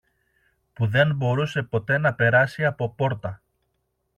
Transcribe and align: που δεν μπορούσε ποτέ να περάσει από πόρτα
που 0.73 0.87
δεν 0.87 1.15
μπορούσε 1.15 1.63
ποτέ 1.63 1.97
να 1.97 2.13
περάσει 2.13 2.65
από 2.65 2.89
πόρτα 2.89 3.41